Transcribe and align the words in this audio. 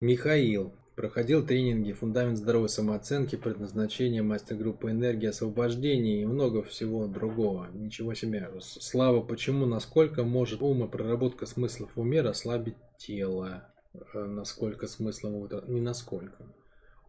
Михаил. 0.00 0.74
Проходил 0.94 1.46
тренинги 1.46 1.92
«Фундамент 1.92 2.38
здоровой 2.38 2.68
самооценки», 2.68 3.36
«Предназначение», 3.36 4.22
«Мастер-группа 4.22 4.90
энергии», 4.90 5.26
«Освобождение» 5.26 6.22
и 6.22 6.26
много 6.26 6.62
всего 6.62 7.06
другого. 7.06 7.68
Ничего 7.72 8.14
себе. 8.14 8.50
Слава, 8.60 9.20
почему, 9.22 9.66
насколько 9.66 10.22
может 10.24 10.62
ум 10.62 10.84
и 10.84 10.88
проработка 10.88 11.46
смыслов 11.46 11.90
в 11.94 12.00
уме 12.00 12.20
расслабить 12.22 12.76
тело? 12.98 13.68
Э, 14.14 14.24
насколько 14.24 14.86
смыслом, 14.86 15.48
не 15.68 15.80
насколько. 15.80 16.46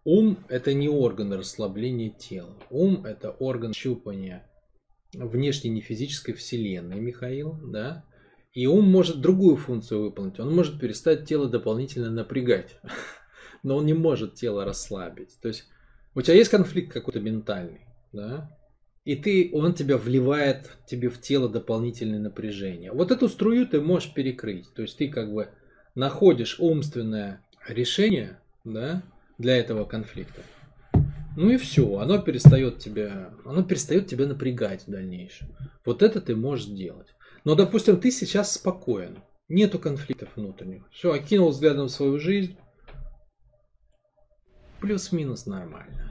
Ум– 0.03 0.37
это 0.49 0.73
не 0.73 0.87
орган 0.87 1.33
расслабления 1.33 2.09
тела. 2.09 2.57
Ум– 2.69 3.03
это 3.05 3.31
орган 3.31 3.73
щупания 3.73 4.49
внешней 5.13 5.69
нефизической 5.69 6.33
вселенной, 6.33 6.99
Михаил, 6.99 7.57
да? 7.63 8.03
И 8.57 8.65
ум 8.65 8.89
может 8.89 9.21
другую 9.21 9.55
функцию 9.55 10.01
выполнить. 10.01 10.39
Он 10.39 10.55
может 10.55 10.79
перестать 10.79 11.25
тело 11.25 11.47
дополнительно 11.47 12.09
напрягать. 12.09 12.79
но 13.61 13.77
он 13.77 13.85
не 13.85 13.93
может 13.93 14.33
тело 14.33 14.65
расслабить. 14.65 15.37
То 15.43 15.49
есть 15.49 15.65
у 16.15 16.21
тебя 16.23 16.35
есть 16.35 16.49
конфликт 16.49 16.91
какой-то 16.91 17.19
ментальный, 17.19 17.81
да, 18.13 18.49
и 19.05 19.15
ты, 19.15 19.51
он 19.53 19.75
тебя 19.75 19.97
вливает 19.97 20.71
тебе 20.87 21.09
в 21.09 21.21
тело 21.21 21.47
дополнительное 21.47 22.19
напряжение. 22.19 22.91
Вот 22.91 23.11
эту 23.11 23.29
струю 23.29 23.67
ты 23.67 23.79
можешь 23.79 24.11
перекрыть. 24.13 24.73
То 24.73 24.81
есть 24.81 24.97
ты 24.97 25.07
как 25.07 25.31
бы 25.31 25.49
находишь 25.93 26.59
умственное 26.59 27.45
решение, 27.67 28.39
да, 28.63 29.03
для 29.37 29.55
этого 29.55 29.85
конфликта. 29.85 30.41
Ну 31.37 31.51
и 31.51 31.57
все, 31.57 31.99
оно 31.99 32.17
перестает 32.17 32.79
тебя, 32.79 33.29
оно 33.45 33.61
перестает 33.61 34.07
тебя 34.07 34.25
напрягать 34.25 34.87
в 34.87 34.89
дальнейшем. 34.89 35.47
Вот 35.85 36.01
это 36.01 36.19
ты 36.19 36.35
можешь 36.35 36.65
делать. 36.65 37.13
Но, 37.47 37.55
допустим, 37.55 37.97
ты 37.97 38.11
сейчас 38.11 38.55
спокоен, 38.55 39.19
нету 39.47 39.79
конфликтов 39.79 40.27
внутренних. 40.35 40.83
Все, 40.91 41.13
окинул 41.13 41.51
взглядом 41.51 41.87
свою 41.87 42.19
жизнь, 42.19 42.57
Плюс-минус 44.81 45.45
нормально. 45.45 46.09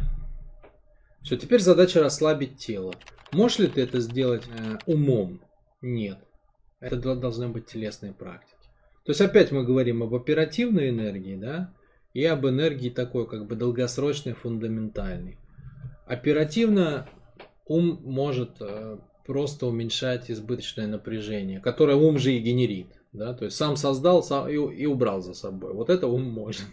Все, 1.21 1.37
теперь 1.37 1.61
задача 1.61 2.01
расслабить 2.01 2.57
тело. 2.57 2.95
Можешь 3.33 3.59
ли 3.59 3.67
ты 3.67 3.83
это 3.83 4.01
сделать 4.01 4.45
э, 4.49 4.79
умом? 4.87 5.43
Нет. 5.83 6.21
Это 6.81 6.97
должны 6.97 7.49
быть 7.49 7.67
телесные 7.67 8.15
практики. 8.15 8.57
То 9.05 9.11
есть 9.11 9.21
опять 9.21 9.53
мы 9.53 9.63
говорим 9.63 10.03
об 10.03 10.15
оперативной 10.15 10.89
энергии, 10.89 11.37
да, 11.37 11.75
и 12.15 12.25
об 12.25 12.47
энергии 12.47 12.89
такой, 12.89 13.29
как 13.29 13.47
бы 13.47 13.57
долгосрочной, 13.57 14.33
фундаментальной. 14.33 15.37
Оперативно 16.07 17.07
ум 17.67 18.01
может 18.05 18.57
э, 18.61 19.01
просто 19.27 19.67
уменьшать 19.67 20.31
избыточное 20.31 20.87
напряжение, 20.87 21.61
которое 21.61 21.97
ум 21.97 22.19
же 22.19 22.33
и 22.33 22.39
генерит. 22.39 22.89
Да? 23.13 23.35
То 23.35 23.47
есть 23.47 23.57
сам 23.57 23.77
создал 23.77 24.23
сам 24.23 24.49
и, 24.49 24.55
и 24.55 24.87
убрал 24.87 25.21
за 25.21 25.35
собой. 25.35 25.73
Вот 25.73 25.91
это 25.91 26.07
ум 26.07 26.25
может. 26.25 26.67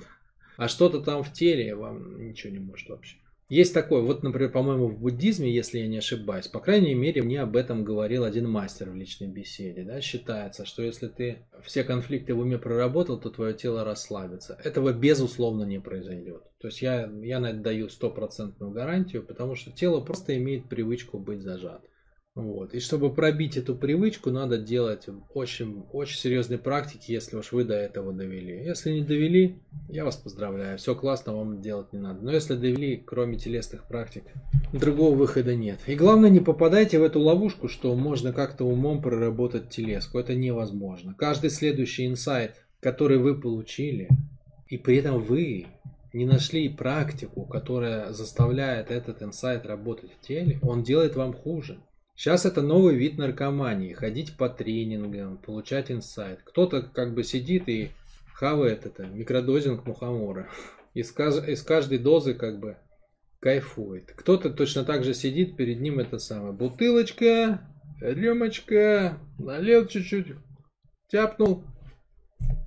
А 0.56 0.68
что-то 0.68 1.02
там 1.02 1.24
в 1.24 1.34
теле 1.34 1.74
вам 1.74 2.28
ничего 2.28 2.54
не 2.54 2.60
может 2.60 2.88
вообще. 2.88 3.18
Есть 3.50 3.74
такое, 3.74 4.02
вот, 4.02 4.24
например, 4.24 4.52
по-моему, 4.52 4.88
в 4.88 5.00
буддизме, 5.00 5.54
если 5.54 5.80
я 5.80 5.88
не 5.88 5.98
ошибаюсь, 5.98 6.48
по 6.48 6.60
крайней 6.60 6.94
мере, 6.94 7.22
мне 7.22 7.42
об 7.42 7.56
этом 7.56 7.84
говорил 7.84 8.24
один 8.24 8.50
мастер 8.50 8.90
в 8.90 8.96
личной 8.96 9.28
беседе. 9.28 9.84
Да? 9.84 10.00
Считается, 10.00 10.66
что 10.66 10.82
если 10.82 11.08
ты 11.08 11.40
все 11.64 11.84
конфликты 11.84 12.34
в 12.34 12.40
уме 12.40 12.58
проработал, 12.58 13.20
то 13.20 13.30
твое 13.30 13.54
тело 13.54 13.84
расслабится. 13.84 14.58
Этого 14.64 14.94
безусловно 14.94 15.64
не 15.64 15.80
произойдет. 15.80 16.44
То 16.60 16.68
есть 16.68 16.82
я, 16.82 17.12
я 17.22 17.40
на 17.40 17.52
это 17.52 17.60
даю 17.60 17.90
стопроцентную 17.90 18.72
гарантию, 18.72 19.24
потому 19.24 19.56
что 19.56 19.72
тело 19.72 20.02
просто 20.02 20.38
имеет 20.38 20.70
привычку 20.70 21.20
быть 21.20 21.42
зажатым. 21.42 21.90
Вот. 22.36 22.74
И 22.74 22.80
чтобы 22.80 23.14
пробить 23.14 23.58
эту 23.58 23.76
привычку, 23.76 24.32
надо 24.32 24.58
делать 24.58 25.06
очень, 25.36 25.84
очень 25.92 26.18
серьезные 26.18 26.58
практики, 26.58 27.12
если 27.12 27.36
уж 27.36 27.52
вы 27.52 27.64
до 27.64 27.76
этого 27.76 28.12
довели. 28.12 28.66
Если 28.66 28.92
не 28.92 29.02
довели, 29.02 29.60
я 29.88 30.04
вас 30.04 30.16
поздравляю. 30.16 30.80
Все 30.80 30.96
классно, 30.96 31.36
вам 31.36 31.62
делать 31.62 31.94
не 31.94 32.00
надо. 32.00 32.22
Но 32.24 32.32
если 32.32 32.56
довели, 32.56 32.98
кроме 32.98 33.38
телесных 33.38 33.88
практик, 33.88 34.24
другого 34.72 35.16
выхода 35.16 35.56
нет. 35.56 35.80
И 35.86 35.94
главное, 35.94 36.32
не 36.32 36.40
попадайте 36.40 36.98
в 36.98 37.04
эту 37.04 37.20
ловушку, 37.20 37.68
что 37.68 37.94
можно 37.96 38.34
как-то 38.34 38.66
умом 38.66 39.04
проработать 39.04 39.70
телеску. 39.70 40.18
Это 40.18 40.34
невозможно. 40.34 41.14
Каждый 41.16 41.52
следующий 41.52 42.08
инсайт, 42.08 42.56
который 42.80 43.20
вы 43.20 43.40
получили, 43.40 44.10
и 44.68 44.80
при 44.80 44.98
этом 44.98 45.20
вы 45.22 45.68
не 46.14 46.26
нашли 46.26 46.68
практику, 46.68 47.46
которая 47.46 48.12
заставляет 48.12 48.90
этот 48.90 49.22
инсайт 49.22 49.68
работать 49.68 50.12
в 50.14 50.26
теле, 50.26 50.58
он 50.64 50.82
делает 50.82 51.16
вам 51.16 51.34
хуже. 51.34 51.78
Сейчас 52.16 52.46
это 52.46 52.62
новый 52.62 52.96
вид 52.96 53.18
наркомании. 53.18 53.94
Ходить 53.94 54.38
по 54.38 54.50
тренингам, 54.50 55.38
получать 55.38 55.92
инсайт. 55.92 56.42
Кто-то 56.44 56.82
как 56.82 57.14
бы 57.14 57.24
сидит 57.24 57.68
и 57.68 57.92
хавает 58.34 58.86
это, 58.86 59.06
микродозинг 59.06 59.86
мухомора. 59.86 60.48
Из, 60.94 61.12
из 61.18 61.64
каждой 61.64 61.98
дозы 61.98 62.34
как 62.34 62.60
бы 62.60 62.78
кайфует. 63.40 64.12
Кто-то 64.16 64.52
точно 64.52 64.86
так 64.86 65.04
же 65.04 65.14
сидит, 65.14 65.58
перед 65.58 65.82
ним 65.82 66.00
это 66.00 66.20
самое. 66.20 66.54
Бутылочка, 66.54 67.62
рюмочка, 68.00 69.18
налил 69.40 69.88
чуть-чуть, 69.88 70.28
тяпнул 71.08 71.64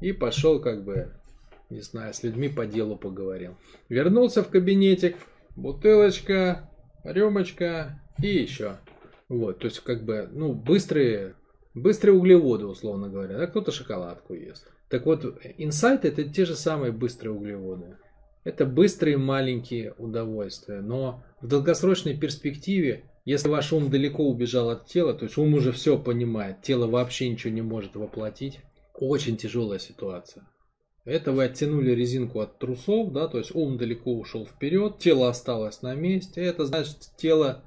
и 0.01 0.13
пошел 0.13 0.61
как 0.61 0.85
бы, 0.85 1.15
не 1.71 1.81
знаю, 1.81 2.13
с 2.13 2.23
людьми 2.23 2.49
по 2.49 2.67
делу 2.67 2.97
поговорил. 2.97 3.57
Вернулся 3.89 4.43
в 4.43 4.49
кабинетик, 4.49 5.17
бутылочка, 5.57 6.69
рюмочка 7.05 8.03
и 8.23 8.27
еще. 8.27 8.77
Вот, 9.29 9.59
то 9.59 9.67
есть 9.67 9.81
как 9.81 10.05
бы, 10.05 10.29
ну, 10.33 10.53
быстрые, 10.53 11.35
быстрые 11.75 12.17
углеводы, 12.17 12.67
условно 12.67 13.09
говоря, 13.09 13.39
да, 13.39 13.47
кто-то 13.47 13.73
шоколадку 13.73 14.35
ест. 14.35 14.71
Так 14.89 15.07
вот, 15.07 15.25
инсайты 15.59 16.09
это 16.09 16.25
те 16.25 16.45
же 16.45 16.55
самые 16.55 16.93
быстрые 16.93 17.33
углеводы. 17.33 17.97
Это 18.45 18.65
быстрые 18.65 19.17
маленькие 19.17 19.95
удовольствия, 19.99 20.81
но 20.81 21.25
в 21.41 21.49
долгосрочной 21.49 22.17
перспективе, 22.17 23.11
если 23.25 23.49
ваш 23.49 23.73
ум 23.73 23.91
далеко 23.91 24.29
убежал 24.29 24.71
от 24.71 24.87
тела, 24.87 25.15
то 25.15 25.25
есть 25.25 25.37
ум 25.37 25.55
уже 25.55 25.73
все 25.73 25.99
понимает, 25.99 26.63
тело 26.63 26.87
вообще 26.87 27.29
ничего 27.29 27.53
не 27.53 27.63
может 27.63 27.97
воплотить, 27.97 28.61
очень 28.95 29.37
тяжелая 29.37 29.81
ситуация. 29.81 30.47
Это 31.05 31.33
вы 31.33 31.45
оттянули 31.45 31.91
резинку 31.91 32.39
от 32.39 32.61
трусов, 32.61 33.13
да, 33.13 33.27
то 33.27 33.39
есть 33.39 33.53
ум 33.53 33.79
далеко 33.79 34.17
ушел 34.17 34.47
вперед, 34.47 34.99
тело 34.99 35.29
осталось 35.29 35.83
на 35.83 35.97
месте, 35.97 36.41
это 36.41 36.67
значит 36.67 36.99
тело 37.17 37.65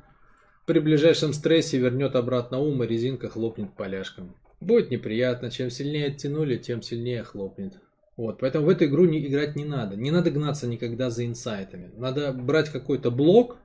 при 0.70 0.78
ближайшем 0.78 1.34
стрессе 1.34 1.80
вернет 1.80 2.16
обратно 2.16 2.60
ум 2.60 2.84
и 2.84 2.88
резинка 2.88 3.28
хлопнет 3.28 3.74
поляшком. 3.74 4.36
Будет 4.62 4.92
неприятно, 4.92 5.50
чем 5.50 5.72
сильнее 5.72 6.10
оттянули, 6.10 6.58
тем 6.58 6.84
сильнее 6.84 7.24
хлопнет. 7.24 7.80
Вот, 8.18 8.38
поэтому 8.40 8.68
в 8.68 8.70
эту 8.70 8.86
игру 8.86 9.06
не 9.06 9.26
играть 9.26 9.56
не 9.56 9.66
надо. 9.66 9.96
Не 9.96 10.12
надо 10.12 10.30
гнаться 10.30 10.68
никогда 10.68 11.10
за 11.10 11.26
инсайтами. 11.26 11.92
Надо 11.98 12.32
брать 12.34 12.70
какой-то 12.70 13.10
блок, 13.10 13.58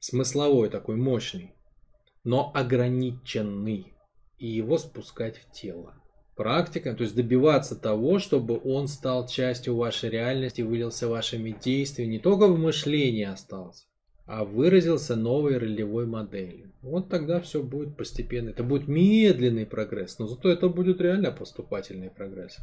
смысловой 0.00 0.68
такой, 0.68 0.96
мощный, 0.96 1.54
но 2.24 2.52
ограниченный, 2.54 3.94
и 4.36 4.48
его 4.48 4.76
спускать 4.76 5.38
в 5.38 5.50
тело. 5.50 5.94
Практика, 6.36 6.92
то 6.92 7.04
есть 7.04 7.16
добиваться 7.16 7.74
того, 7.74 8.18
чтобы 8.18 8.60
он 8.62 8.86
стал 8.86 9.26
частью 9.26 9.76
вашей 9.76 10.10
реальности, 10.10 10.60
вылился 10.60 11.08
вашими 11.08 11.56
действиями, 11.58 12.12
не 12.12 12.18
только 12.18 12.48
в 12.48 12.58
мышлении 12.58 13.24
остался, 13.24 13.86
а 14.28 14.44
выразился 14.44 15.16
новой 15.16 15.56
ролевой 15.56 16.06
моделью. 16.06 16.70
Вот 16.82 17.08
тогда 17.08 17.40
все 17.40 17.62
будет 17.62 17.96
постепенно. 17.96 18.50
Это 18.50 18.62
будет 18.62 18.86
медленный 18.86 19.66
прогресс, 19.66 20.18
но 20.18 20.28
зато 20.28 20.50
это 20.50 20.68
будет 20.68 21.00
реально 21.00 21.32
поступательный 21.32 22.10
прогресс. 22.10 22.58